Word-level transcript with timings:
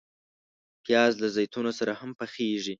پیاز 0.85 1.13
له 1.21 1.27
زیتونو 1.35 1.71
سره 1.79 1.91
هم 1.99 2.11
پخیږي 2.19 2.69